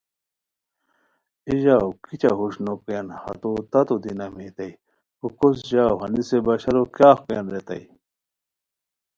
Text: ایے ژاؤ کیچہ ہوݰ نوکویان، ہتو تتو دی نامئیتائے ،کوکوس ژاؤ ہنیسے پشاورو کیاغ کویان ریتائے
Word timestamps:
ایے 1.47 1.55
ژاؤ 1.61 1.87
کیچہ 2.05 2.31
ہوݰ 2.37 2.53
نوکویان، 2.65 3.07
ہتو 3.23 3.51
تتو 3.71 3.95
دی 4.03 4.11
نامئیتائے 4.19 4.69
،کوکوس 5.19 5.57
ژاؤ 5.69 5.95
ہنیسے 6.01 6.37
پشاورو 6.45 6.83
کیاغ 6.95 7.17
کویان 7.23 7.45
ریتائے 7.53 7.83